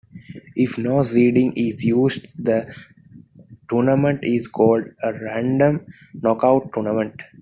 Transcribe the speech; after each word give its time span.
If 0.55 0.79
no 0.79 1.03
seeding 1.03 1.53
is 1.55 1.83
used, 1.83 2.27
the 2.43 2.73
tournament 3.69 4.21
is 4.23 4.47
called 4.47 4.85
a 5.03 5.13
random 5.13 5.85
knockout 6.15 6.73
tournament. 6.73 7.21